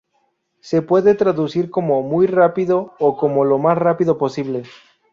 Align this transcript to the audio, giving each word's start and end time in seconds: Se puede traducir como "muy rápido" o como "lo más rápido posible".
Se 0.61 0.81
puede 0.81 1.13
traducir 1.13 1.69
como 1.69 2.01
"muy 2.01 2.25
rápido" 2.25 2.95
o 2.97 3.17
como 3.17 3.45
"lo 3.45 3.59
más 3.59 3.77
rápido 3.77 4.17
posible". 4.17 4.63